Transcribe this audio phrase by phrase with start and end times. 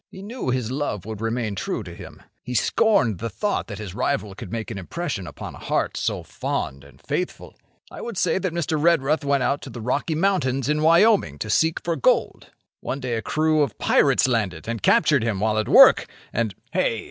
[0.09, 2.23] He knew his love would remain true to him.
[2.41, 6.23] He scorned the thought that his rival could make an impression upon a heart so
[6.23, 7.55] fond and faithful.
[7.91, 8.83] I would say that Mr.
[8.83, 12.49] Redruth went out to the Rocky Mountains in Wyoming to seek for gold.
[12.79, 16.99] One day a crew of pirates landed and captured him while at work, and—" "Hey!